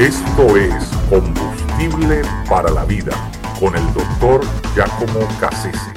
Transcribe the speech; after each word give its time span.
Esto 0.00 0.56
es 0.56 0.72
Combustible 1.10 2.22
para 2.48 2.70
la 2.70 2.86
Vida 2.86 3.12
con 3.60 3.76
el 3.76 3.84
doctor 3.92 4.40
Giacomo 4.74 5.28
Cassese. 5.38 5.92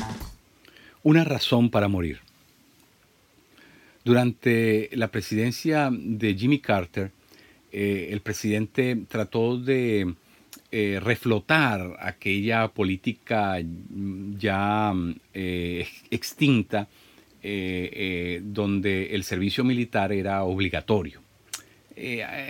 Una 1.04 1.24
razón 1.24 1.70
para 1.70 1.88
morir. 1.88 2.20
Durante 4.04 4.90
la 4.92 5.08
presidencia 5.08 5.90
de 5.90 6.36
Jimmy 6.36 6.60
Carter, 6.60 7.12
eh, 7.72 8.10
el 8.12 8.20
presidente 8.20 8.98
trató 9.08 9.58
de 9.58 10.16
eh, 10.70 11.00
reflotar 11.02 11.96
aquella 12.02 12.68
política 12.68 13.56
ya 14.38 14.94
eh, 15.34 15.88
extinta 16.12 16.90
donde 17.42 19.16
el 19.16 19.24
servicio 19.24 19.64
militar 19.64 20.12
era 20.12 20.44
obligatorio. 20.44 21.22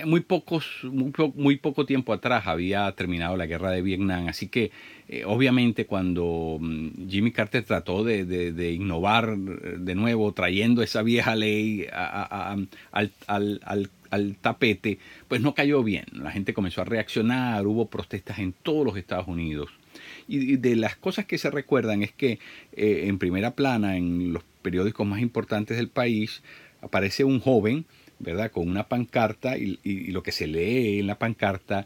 Muy, 0.06 0.22
pocos, 0.22 0.66
muy, 0.84 1.58
poco 1.58 1.86
tiempo 1.86 2.14
atrás 2.14 2.48
había 2.48 2.92
terminado 2.94 3.38
la 3.38 3.46
guerra 3.46 3.72
de 3.72 3.82
Vietnam, 3.82 4.28
así 4.28 4.48
que 4.48 4.72
obviamente 5.26 5.86
cuando 5.86 6.58
mm, 6.60 7.10
Jimmy 7.10 7.32
Carter 7.32 7.64
trató 7.64 8.04
de, 8.04 8.74
innovar 8.74 9.38
de 9.38 9.96
nuevo, 9.96 10.32
trayendo 10.34 10.82
esa 10.82 11.02
vieja 11.02 11.36
ley 11.36 11.88
al, 11.92 13.12
al 13.28 13.90
al 14.14 14.36
tapete, 14.36 15.00
pues 15.28 15.42
no 15.42 15.56
cayó 15.56 15.84
bien. 15.84 16.06
La 16.12 16.32
gente 16.32 16.54
comenzó 16.54 16.82
a 16.82 16.86
reaccionar, 16.86 17.66
hubo 17.66 17.88
protestas 17.88 18.38
en 18.38 18.54
todos 18.54 18.86
los 18.86 18.96
Estados 18.96 19.28
Unidos. 19.28 19.70
Y 20.28 20.58
de 20.58 20.76
las 20.76 20.96
cosas 20.96 21.26
que 21.26 21.38
se 21.38 21.50
recuerdan 21.50 22.04
es 22.04 22.12
que 22.12 22.40
eh, 22.74 23.06
en 23.08 23.18
primera 23.18 23.52
plana, 23.52 23.98
en 23.98 24.32
los 24.32 24.44
periódicos 24.62 25.06
más 25.06 25.20
importantes 25.20 25.78
del 25.78 25.90
país, 25.90 26.44
aparece 26.82 27.24
un 27.24 27.40
joven, 27.40 27.86
¿verdad?, 28.24 28.52
con 28.52 28.68
una 28.68 28.88
pancarta 28.88 29.58
y, 29.58 29.78
lo 30.12 30.24
que 30.24 30.32
se 30.32 30.48
lee 30.48 31.00
en 31.00 31.08
la 31.08 31.20
pancarta 31.20 31.86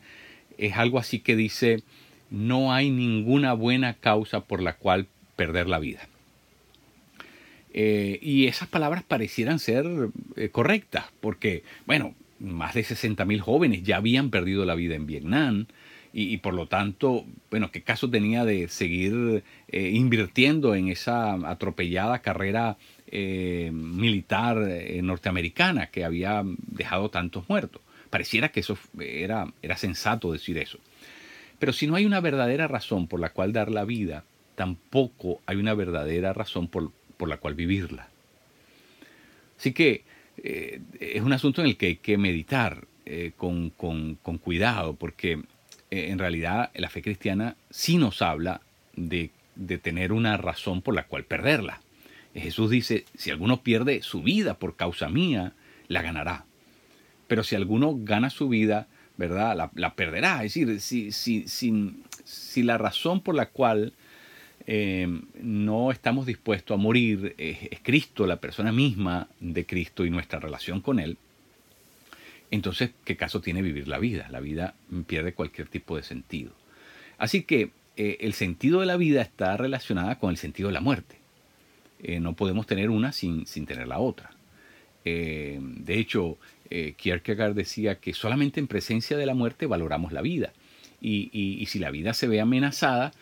es 0.57 0.75
algo 0.75 0.99
así 0.99 1.19
que 1.19 1.35
dice, 1.35 1.83
no 2.29 2.73
hay 2.73 2.89
ninguna 2.89 3.53
buena 3.53 3.93
causa 3.93 4.41
por 4.41 4.61
la 4.61 4.73
cual 4.73 5.07
perder 5.35 5.67
la 5.67 5.79
vida. 5.79 6.07
Eh, 7.73 8.19
y 8.21 8.47
esas 8.47 8.67
palabras 8.67 9.03
parecieran 9.03 9.59
ser 9.59 9.85
eh, 10.35 10.49
correctas, 10.49 11.05
porque, 11.19 11.63
bueno, 11.85 12.15
más 12.39 12.73
de 12.73 12.81
60.000 12.81 13.39
jóvenes 13.39 13.83
ya 13.83 13.97
habían 13.97 14.29
perdido 14.29 14.65
la 14.65 14.75
vida 14.75 14.95
en 14.95 15.05
Vietnam, 15.05 15.67
y, 16.13 16.37
por 16.37 16.53
lo 16.53 16.67
tanto, 16.67 17.25
bueno, 17.51 17.71
¿qué 17.71 17.81
caso 17.81 18.09
tenía 18.09 18.43
de 18.45 18.67
seguir 18.69 19.43
eh, 19.67 19.89
invirtiendo 19.93 20.73
en 20.73 20.87
esa 20.87 21.33
atropellada 21.49 22.19
carrera 22.19 22.77
militar 23.09 24.57
norteamericana 25.01 25.87
que 25.87 26.03
había 26.03 26.43
dejado 26.67 27.09
tantos 27.09 27.47
muertos? 27.47 27.81
Pareciera 28.09 28.49
que 28.49 28.61
eso 28.61 28.77
era, 28.99 29.53
era 29.61 29.77
sensato 29.77 30.31
decir 30.31 30.57
eso. 30.57 30.79
Pero 31.59 31.71
si 31.71 31.87
no 31.87 31.95
hay 31.95 32.05
una 32.05 32.19
verdadera 32.19 32.67
razón 32.67 33.07
por 33.07 33.19
la 33.19 33.29
cual 33.29 33.53
dar 33.53 33.71
la 33.71 33.85
vida, 33.85 34.23
tampoco 34.55 35.41
hay 35.45 35.57
una 35.57 35.73
verdadera 35.73 36.33
razón 36.33 36.67
por, 36.67 36.91
por 37.17 37.29
la 37.29 37.37
cual 37.37 37.53
vivirla. 37.53 38.09
Así 39.57 39.73
que 39.73 40.03
eh, 40.37 40.79
es 40.99 41.21
un 41.21 41.33
asunto 41.33 41.61
en 41.61 41.67
el 41.67 41.77
que 41.77 41.87
hay 41.87 41.95
que 41.97 42.17
meditar 42.17 42.85
eh, 43.05 43.31
con, 43.35 43.69
cuidado, 44.41 44.93
porque 44.93 45.41
eh, 45.91 46.07
en 46.09 46.19
realidad 46.19 46.71
la 46.75 46.89
fe 46.89 47.01
cristiana 47.01 47.55
sí 47.69 47.97
nos 47.97 48.21
habla 48.21 48.61
de, 48.95 49.31
de 49.55 49.77
tener 49.77 50.11
una 50.11 50.37
razón 50.37 50.81
por 50.81 50.95
la 50.95 51.03
cual 51.03 51.23
perderla. 51.23 51.81
Jesús 52.33 52.69
dice, 52.69 53.05
si 53.17 53.31
alguno 53.31 53.61
pierde 53.61 54.03
su 54.03 54.21
vida 54.21 54.59
por 54.59 54.75
causa 54.75 55.09
mía, 55.09 55.53
la 55.87 56.03
ganará. 56.03 56.45
Pero 57.27 57.43
si 57.43 57.55
alguno 57.55 57.97
gana 57.97 58.29
su 58.29 58.47
vida, 58.47 58.87
¿verdad? 59.17 59.71
La, 59.73 59.95
perderá. 59.95 60.43
Es 60.43 60.53
decir, 60.53 60.79
si, 60.79 61.11
si, 61.11 61.45
si, 61.47 62.63
la 62.63 62.77
razón 62.77 63.21
por 63.21 63.33
la 63.33 63.47
cual 63.47 63.93
Em, 64.69 65.21
no 65.41 65.91
estamos 65.91 66.25
dispuestos 66.25 66.75
a 66.75 66.77
morir, 66.77 67.33
es, 67.37 67.79
Cristo, 67.83 68.27
la 68.27 68.35
persona 68.35 68.73
misma 68.73 69.29
de 69.39 69.65
Cristo 69.65 70.03
y 70.05 70.09
nuestra 70.09 70.41
relación 70.41 70.81
con 70.81 70.99
Él, 70.99 71.17
entonces, 72.51 72.91
¿qué 73.03 73.17
caso 73.17 73.41
tiene 73.41 73.61
vivir 73.61 73.87
la 73.87 73.99
vida? 73.99 74.27
La 74.29 74.39
vida 74.39 74.75
pierde 75.05 75.33
cualquier 75.33 75.67
tipo 75.67 75.97
de 75.97 76.03
sentido. 76.03 76.51
Así 77.17 77.43
que 77.43 77.71
eh, 77.97 78.17
el 78.21 78.33
sentido 78.33 78.79
de 78.79 78.85
la 78.85 78.95
vida 78.95 79.21
está 79.21 79.57
relacionada 79.57 80.17
con 80.19 80.29
el 80.29 80.37
sentido 80.37 80.69
de 80.69 80.73
la 80.73 80.81
muerte. 80.81 81.17
Eh, 82.01 82.19
no 82.19 82.33
podemos 82.33 82.67
tener 82.67 82.89
una 82.89 83.11
sin, 83.11 83.45
sin 83.45 83.65
tener 83.65 83.87
la 83.87 83.99
otra. 83.99 84.31
Eh, 85.03 85.59
de 85.61 85.99
hecho, 85.99 86.37
Kierkegaard 86.69 87.53
decía 87.53 87.99
que 87.99 88.13
solamente 88.13 88.59
en 88.59 88.67
presencia 88.67 89.15
de 89.15 89.25
la 89.25 89.33
muerte 89.33 89.65
valoramos 89.65 90.11
la 90.11 90.21
vida. 90.21 90.51
y 90.99 91.65
si 91.67 91.79
la 91.79 91.91
vida 91.91 92.13
se 92.13 92.27
ve 92.27 92.41
amenazada, 92.41 93.13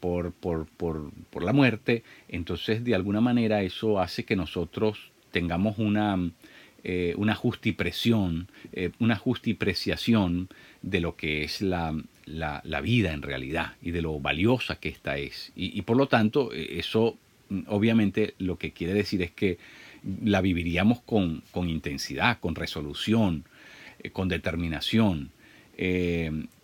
por, 0.00 0.32
por, 0.32 0.66
por, 0.66 1.10
por, 1.30 1.42
la 1.42 1.52
muerte, 1.52 2.02
entonces 2.28 2.84
de 2.84 2.94
alguna 2.94 3.20
manera 3.20 3.62
eso 3.62 4.00
hace 4.00 4.24
que 4.24 4.36
nosotros 4.36 5.10
tengamos 5.32 5.78
una, 5.78 6.18
eh, 6.88 7.14
una 7.16 7.34
justipresión, 7.34 8.46
eh, 8.72 8.92
una 9.00 9.16
justipreciación 9.16 10.48
de 10.82 11.00
lo 11.00 11.16
que 11.16 11.42
es 11.42 11.60
la, 11.60 12.00
la, 12.26 12.80
vida 12.80 13.12
en 13.12 13.22
realidad 13.22 13.72
y 13.82 13.90
de 13.90 14.02
lo 14.02 14.20
valiosa 14.20 14.78
que 14.78 14.90
ésta 14.90 15.18
es. 15.18 15.50
Y, 15.56 15.82
por 15.82 15.96
lo 15.96 16.06
tanto, 16.06 16.52
eso 16.52 17.18
mm, 17.48 17.62
obviamente 17.66 18.34
lo 18.38 18.56
que 18.56 18.70
quiere 18.70 18.94
decir 18.94 19.20
es 19.22 19.32
que 19.32 19.58
la 20.22 20.40
viviríamos 20.40 21.00
con, 21.00 21.42
con 21.50 21.68
intensidad, 21.68 22.38
con 22.38 22.54
resolución, 22.54 23.42
con 24.12 24.28
determinación 24.28 25.32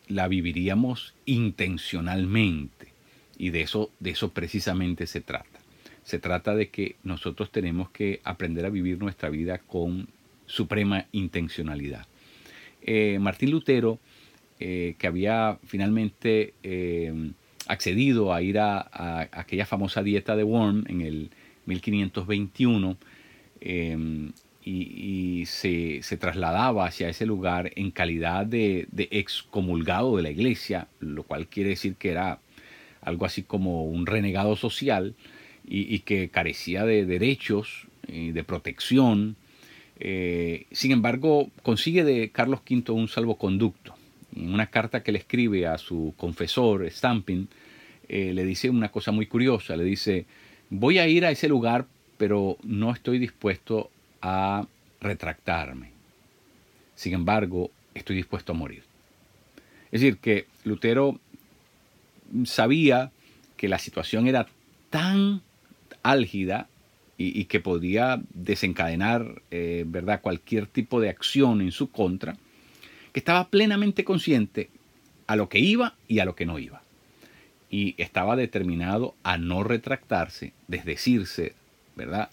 la 0.07 0.29
viviríamos 0.29 1.15
intencionalmente. 1.27 2.93
Y 3.39 3.51
de 3.51 3.63
eso, 3.63 3.91
de 3.99 4.11
eso 4.11 4.31
precisamente 4.31 5.09
se 5.09 5.21
trata. 5.21 5.52
Se 6.05 6.19
trata 6.19 6.55
de 6.55 6.69
que 6.69 6.97
nosotros 7.05 7.51
tenemos 7.51 7.91
que 7.91 8.21
aprender 8.25 8.67
a 8.67 8.71
vivir 8.71 8.99
nuestra 8.99 9.29
vida 9.31 9.59
con 9.59 10.09
suprema 10.47 11.07
intencionalidad. 11.13 12.07
Eh, 12.83 13.19
Martín 13.21 13.51
Lutero, 13.51 13.99
eh, 14.59 14.95
que 14.99 15.07
había 15.07 15.59
finalmente 15.65 16.55
eh, 16.63 17.31
accedido 17.69 18.35
a 18.35 18.43
ir 18.43 18.59
a, 18.59 18.79
a, 18.81 19.29
aquella 19.33 19.67
famosa 19.67 20.03
dieta 20.03 20.37
de 20.37 20.45
Worm 20.45 20.85
en 20.89 21.01
el 21.01 21.31
1521, 21.67 22.97
y, 24.65 25.45
se, 25.47 26.17
trasladaba 26.19 26.87
hacia 26.87 27.09
ese 27.09 27.27
lugar 27.27 27.73
en 27.77 27.91
calidad 27.91 28.47
de, 28.47 28.87
excomulgado 29.11 30.17
de 30.17 30.23
la 30.23 30.31
iglesia, 30.31 30.89
lo 31.01 31.25
cual 31.25 31.49
quiere 31.49 31.71
decir 31.71 31.97
que 31.97 32.11
era 32.11 32.39
algo 33.01 33.27
así 33.27 33.43
como 33.43 33.85
un 33.85 34.07
renegado 34.07 34.57
social 34.57 35.15
y, 35.65 36.01
que 36.01 36.29
carecía 36.29 36.85
de 36.85 37.07
derechos 37.07 37.87
y 38.09 38.33
de 38.33 38.45
protección. 38.45 39.37
Eh, 39.99 40.67
sin 40.73 40.93
embargo, 40.93 41.51
consigue 41.63 42.05
de 42.05 42.31
Carlos 42.31 42.61
V 42.69 42.93
un 42.93 43.09
salvoconducto. 43.09 43.95
En 44.35 44.53
una 44.53 44.67
carta 44.67 45.03
que 45.03 45.13
le 45.13 45.19
escribe 45.19 45.67
a 45.67 45.79
su 45.79 46.15
confesor, 46.17 46.89
Stamping, 46.91 47.49
eh, 48.09 48.33
le 48.35 48.45
dice 48.45 48.71
una 48.71 48.91
cosa 48.91 49.13
muy 49.13 49.27
curiosa. 49.27 49.77
Le 49.77 49.85
dice, 49.85 50.27
voy 50.71 50.99
a 50.99 51.07
ir 51.07 51.25
a 51.25 51.31
ese 51.31 51.49
lugar, 51.49 51.87
pero 52.19 52.57
no 52.63 52.93
estoy 52.93 53.19
dispuesto 53.19 53.91
a 54.21 54.67
retractarme. 55.01 55.91
Sin 56.95 57.15
embargo, 57.15 57.71
estoy 57.95 58.17
dispuesto 58.17 58.53
a 58.53 58.55
morir. 58.55 58.83
Es 59.91 60.01
decir, 60.01 60.19
que 60.19 60.47
Lutero 60.65 61.21
sabía 62.45 63.11
que 63.57 63.69
la 63.69 63.79
situación 63.79 64.27
era 64.27 64.47
tan 64.91 65.43
álgida 66.03 66.69
y, 67.19 67.45
que 67.45 67.61
podía 67.61 68.21
desencadenar 68.35 69.43
eh, 69.53 69.85
¿verdad? 69.87 70.21
cualquier 70.21 70.67
tipo 70.67 71.01
de 71.01 71.09
acción 71.09 71.61
en 71.61 71.71
su 71.71 71.91
contra, 71.91 72.37
que 73.13 73.21
estaba 73.21 73.49
plenamente 73.49 74.03
consciente 74.03 74.71
a 75.29 75.37
lo 75.37 75.49
que 75.49 75.61
iba 75.61 75.95
y 76.09 76.19
a 76.19 76.25
lo 76.25 76.35
que 76.35 76.47
no 76.47 76.59
iba. 76.59 76.83
Y 77.71 77.95
estaba 77.97 78.35
determinado 78.35 79.15
a 79.23 79.39
no 79.39 79.63
retractarse, 79.63 80.53
desdecirse, 80.67 81.55
¿verdad? 81.95 82.31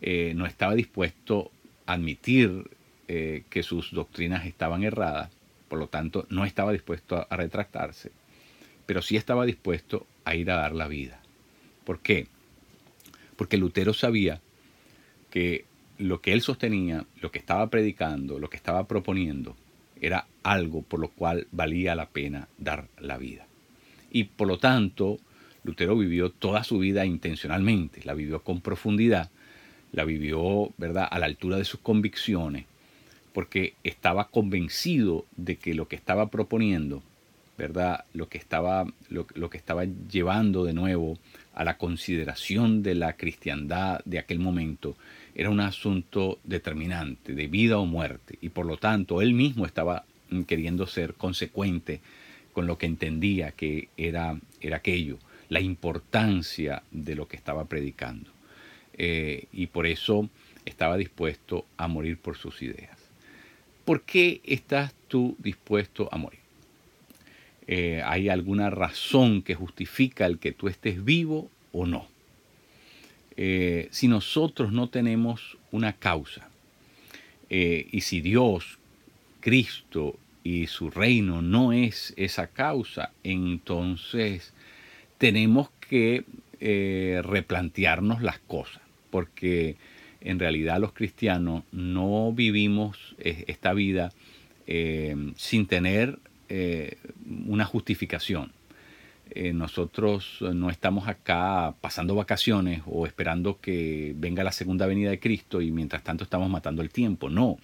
Eh, 0.00 0.32
no 0.36 0.46
estaba 0.46 0.74
dispuesto 0.74 1.50
a 1.86 1.94
admitir 1.94 2.70
eh, 3.08 3.44
que 3.50 3.62
sus 3.62 3.90
doctrinas 3.92 4.46
estaban 4.46 4.84
erradas, 4.84 5.30
por 5.68 5.78
lo 5.78 5.88
tanto 5.88 6.26
no 6.30 6.44
estaba 6.44 6.72
dispuesto 6.72 7.26
a, 7.28 7.36
retractarse, 7.36 8.12
pero 8.86 9.02
sí 9.02 9.16
estaba 9.16 9.44
dispuesto 9.44 10.06
a 10.24 10.34
ir 10.34 10.50
a 10.50 10.56
dar 10.56 10.74
la 10.74 10.88
vida. 10.88 11.20
¿Por 11.84 12.00
qué? 12.00 12.28
Porque 13.38 13.56
Lutero 13.56 13.94
sabía 13.94 14.42
que 15.30 15.64
lo 15.96 16.20
que 16.20 16.34
él 16.34 16.42
sostenía, 16.42 17.06
lo 17.22 17.30
que 17.30 17.38
estaba 17.38 17.70
predicando, 17.70 18.38
lo 18.38 18.50
que 18.50 18.58
estaba 18.58 18.86
proponiendo, 18.86 19.56
era 19.98 20.26
algo 20.42 20.82
por 20.82 21.00
lo 21.00 21.08
cual 21.08 21.46
valía 21.52 21.94
la 21.94 22.10
pena 22.10 22.48
dar 22.58 22.88
la 22.98 23.16
vida. 23.16 23.46
Y 24.10 24.24
por 24.24 24.46
lo 24.46 24.58
tanto, 24.58 25.18
Lutero 25.64 25.96
vivió 25.96 26.30
toda 26.30 26.64
su 26.64 26.78
vida 26.78 27.06
intencionalmente, 27.06 28.02
la 28.04 28.12
vivió 28.12 28.42
con 28.42 28.60
profundidad 28.60 29.30
la 29.92 30.04
vivió, 30.04 30.72
¿verdad?, 30.76 31.08
a 31.10 31.18
la 31.18 31.26
altura 31.26 31.56
de 31.56 31.64
sus 31.64 31.80
convicciones. 31.80 32.66
porque 33.34 33.74
estaba 33.84 34.30
convencido 34.30 35.24
de 35.36 35.56
que 35.56 35.72
lo 35.74 35.86
que 35.86 35.94
estaba 35.94 36.28
proponiendo, 36.28 37.04
¿verdad? 37.58 38.04
Lo 38.14 38.28
que 38.28 38.38
estaba, 38.38 38.86
lo, 39.10 39.50
que 39.50 39.58
estaba 39.58 39.84
llevando 39.84 40.64
de 40.64 40.72
nuevo 40.72 41.18
a 41.54 41.64
la 41.64 41.76
consideración 41.76 42.84
de 42.84 42.94
la 42.94 43.14
cristiandad 43.14 44.00
de 44.04 44.20
aquel 44.20 44.38
momento 44.38 44.96
era 45.34 45.50
un 45.50 45.60
asunto 45.60 46.38
determinante, 46.44 47.34
de 47.34 47.48
vida 47.48 47.78
o 47.78 47.84
muerte, 47.84 48.38
y 48.40 48.50
por 48.50 48.64
lo 48.64 48.76
tanto 48.76 49.20
él 49.20 49.34
mismo 49.34 49.66
estaba 49.66 50.04
queriendo 50.46 50.86
ser 50.86 51.14
consecuente 51.14 52.00
con 52.52 52.66
lo 52.66 52.78
que 52.78 52.86
entendía 52.86 53.50
que 53.50 53.88
era, 53.96 54.38
era 54.60 54.76
aquello, 54.76 55.18
la 55.48 55.60
importancia 55.60 56.82
de 56.92 57.16
lo 57.16 57.26
que 57.26 57.36
estaba 57.36 57.64
predicando. 57.64 58.30
Eh, 58.94 59.46
y 59.52 59.66
por 59.66 59.86
eso 59.86 60.28
estaba 60.64 60.96
dispuesto 60.96 61.64
a 61.76 61.88
morir 61.88 62.18
por 62.18 62.36
sus 62.36 62.62
ideas. 62.62 62.98
¿Por 63.84 64.02
qué 64.02 64.40
estás 64.44 64.92
tú 65.08 65.36
dispuesto 65.38 66.08
a 66.12 66.18
morir? 66.18 66.47
Eh, 67.68 68.02
¿Hay 68.04 68.28
alguna 68.28 68.70
razón 68.70 69.42
que 69.42 69.54
justifica 69.54 70.26
el 70.26 70.40
que 70.40 70.50
tú 70.50 70.66
estés 70.66 71.04
vivo 71.04 71.48
o 71.70 71.86
no? 71.86 72.08
Eh, 73.36 73.86
si 73.92 74.08
nosotros 74.08 74.72
no 74.72 74.88
tenemos 74.88 75.56
una 75.70 75.92
causa, 75.92 76.48
y 77.50 78.02
si 78.02 78.20
Dios, 78.20 78.78
Cristo 79.40 80.18
y 80.44 80.66
su 80.66 80.90
reino 80.90 81.40
no 81.40 81.72
es 81.72 82.12
esa 82.18 82.48
causa, 82.48 83.12
entonces 83.24 84.52
tenemos 85.16 85.70
que 85.88 86.24
replantearnos 87.22 88.20
las 88.20 88.38
cosas 88.40 88.82
porque 89.10 89.76
en 90.20 90.38
realidad 90.38 90.80
los 90.80 90.92
cristianos 90.92 91.64
no 91.72 92.32
vivimos 92.32 93.14
eh, 93.18 93.44
esta 93.46 93.72
vida 93.72 94.12
eh, 94.66 95.14
sin 95.36 95.66
tener 95.66 96.18
eh, 96.48 96.98
una 97.46 97.64
justificación. 97.64 98.52
nosotros 99.52 100.40
no 100.40 100.70
estamos 100.70 101.06
acá 101.06 101.74
pasando 101.80 102.14
vacaciones 102.14 102.82
o 102.86 103.06
esperando 103.06 103.60
que 103.60 104.14
venga 104.16 104.42
la 104.42 104.52
segunda 104.52 104.86
venida 104.86 105.10
de 105.10 105.20
Cristo 105.20 105.60
y 105.60 105.70
mientras 105.70 106.02
tanto 106.02 106.24
estamos 106.24 106.48
matando 106.48 106.82
el 106.82 106.88
tiempo. 106.88 107.28
No, 107.28 107.58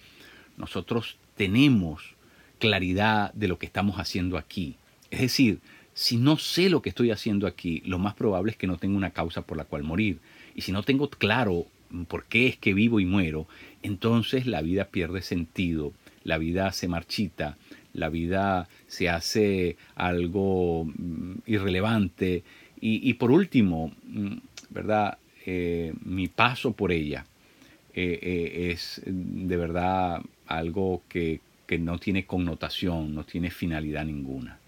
nosotros 0.57 1.17
tenemos 1.35 2.15
claridad 2.59 3.33
de 3.33 3.47
lo 3.47 3.57
que 3.57 3.65
estamos 3.65 3.97
haciendo 3.97 4.37
aquí. 4.37 4.75
Es 5.11 5.21
decir, 5.21 5.59
si 5.93 6.17
no 6.17 6.37
sé 6.37 6.69
lo 6.69 6.81
que 6.81 6.89
estoy 6.89 7.11
haciendo 7.11 7.47
aquí, 7.47 7.81
lo 7.85 7.99
más 7.99 8.15
probable 8.15 8.51
es 8.51 8.57
que 8.57 8.67
no 8.67 8.77
tenga 8.77 8.97
una 8.97 9.11
causa 9.11 9.43
por 9.43 9.57
la 9.57 9.65
cual 9.65 9.83
morir. 9.83 10.19
Y 10.55 10.61
si 10.61 10.71
no 10.71 10.83
tengo 10.83 11.09
claro 11.09 11.65
por 12.07 12.25
qué 12.25 12.47
es 12.47 12.57
que 12.57 12.73
vivo 12.73 12.99
y 12.99 13.05
muero, 13.05 13.47
entonces 13.81 14.45
la 14.45 14.61
vida 14.61 14.85
pierde 14.85 15.21
sentido, 15.21 15.93
la 16.23 16.37
vida 16.37 16.71
se 16.71 16.87
marchita, 16.87 17.57
la 17.95 18.09
vida 18.09 18.67
se 18.87 19.09
hace 19.09 19.77
algo 19.95 20.85
mm, 20.85 21.39
irrelevante. 21.47 22.43
Y, 22.87 23.13
por 23.15 23.31
último, 23.31 23.91
mm, 24.03 24.35
¿verdad? 24.69 25.17
Eh, 25.47 25.93
mi 26.03 26.27
paso 26.27 26.73
por 26.73 26.91
ella 26.91 27.25
eh, 27.93 28.19
eh, 28.21 28.71
es 28.71 29.01
de 29.05 29.57
verdad 29.57 30.21
algo 30.45 31.01
que, 31.09 31.39
que, 31.65 31.79
no 31.79 31.97
tiene 31.97 32.25
connotación, 32.25 33.15
no 33.15 33.23
tiene 33.23 33.49
finalidad 33.49 34.05
ninguna. 34.05 34.59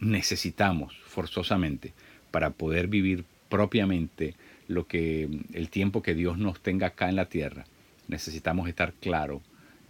necesitamos 0.00 0.96
forzosamente 1.04 1.92
para 2.30 2.50
poder 2.50 2.88
vivir 2.88 3.24
propiamente 3.48 4.34
lo 4.66 4.86
que 4.86 5.28
el 5.52 5.68
tiempo 5.68 6.02
que 6.02 6.14
Dios 6.14 6.38
nos 6.38 6.60
tenga 6.60 6.88
acá 6.88 7.08
en 7.08 7.16
la 7.16 7.26
tierra, 7.26 7.64
necesitamos 8.08 8.68
estar 8.68 8.92
claro 8.94 9.42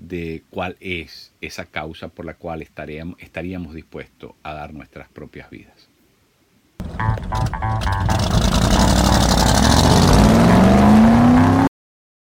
de 0.08 0.42
cuál 0.50 0.76
es 0.80 1.32
esa 1.40 1.66
causa 1.66 2.08
por 2.08 2.24
la 2.24 2.34
cual 2.34 2.62
estaríamos, 2.62 3.16
estaríamos 3.20 3.74
dispuestos 3.74 4.32
a 4.42 4.52
dar 4.52 4.74
nuestras 4.74 5.08
propias 5.08 5.48
vidas. 5.50 5.88